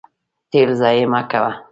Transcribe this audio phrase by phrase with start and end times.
[0.51, 1.51] تیل ضایع مه کوه.